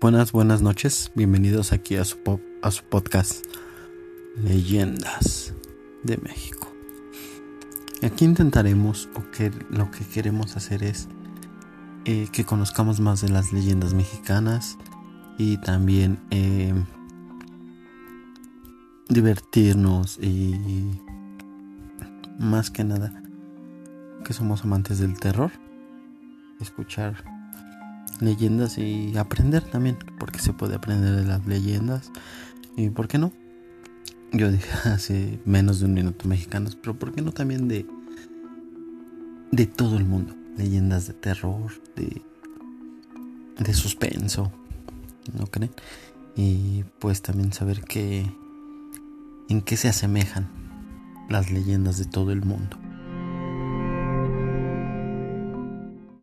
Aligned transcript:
Buenas, 0.00 0.30
buenas 0.30 0.62
noches. 0.62 1.10
Bienvenidos 1.16 1.72
aquí 1.72 1.96
a 1.96 2.04
su, 2.04 2.18
a 2.62 2.70
su 2.70 2.84
podcast 2.84 3.44
Leyendas 4.36 5.54
de 6.04 6.18
México. 6.18 6.72
Aquí 8.04 8.24
intentaremos, 8.24 9.08
o 9.16 9.28
que 9.32 9.50
lo 9.70 9.90
que 9.90 10.04
queremos 10.04 10.56
hacer 10.56 10.84
es 10.84 11.08
eh, 12.04 12.28
que 12.30 12.44
conozcamos 12.44 13.00
más 13.00 13.22
de 13.22 13.30
las 13.30 13.52
leyendas 13.52 13.92
mexicanas 13.92 14.78
y 15.36 15.56
también 15.56 16.20
eh, 16.30 16.72
divertirnos 19.08 20.16
y 20.22 21.00
más 22.38 22.70
que 22.70 22.84
nada 22.84 23.20
que 24.24 24.32
somos 24.32 24.62
amantes 24.62 25.00
del 25.00 25.18
terror, 25.18 25.50
escuchar 26.60 27.37
leyendas 28.20 28.78
y 28.78 29.16
aprender 29.16 29.62
también, 29.62 29.96
porque 30.18 30.38
se 30.38 30.52
puede 30.52 30.74
aprender 30.74 31.14
de 31.16 31.24
las 31.24 31.46
leyendas 31.46 32.10
y 32.76 32.90
por 32.90 33.08
qué 33.08 33.18
no. 33.18 33.32
Yo 34.32 34.50
dije 34.50 34.68
hace 34.84 35.40
menos 35.44 35.80
de 35.80 35.86
un 35.86 35.94
minuto 35.94 36.28
mexicanos, 36.28 36.76
pero 36.76 36.98
por 36.98 37.12
qué 37.12 37.22
no 37.22 37.32
también 37.32 37.68
de 37.68 37.86
de 39.50 39.66
todo 39.66 39.96
el 39.96 40.04
mundo, 40.04 40.34
leyendas 40.56 41.06
de 41.06 41.14
terror, 41.14 41.72
de 41.96 42.22
de 43.58 43.74
suspenso, 43.74 44.52
¿no 45.36 45.46
creen? 45.46 45.72
Y 46.36 46.84
pues 47.00 47.22
también 47.22 47.52
saber 47.52 47.82
que 47.82 48.30
en 49.48 49.62
qué 49.62 49.76
se 49.76 49.88
asemejan 49.88 50.48
las 51.28 51.50
leyendas 51.50 51.98
de 51.98 52.04
todo 52.04 52.30
el 52.30 52.44
mundo. 52.44 52.78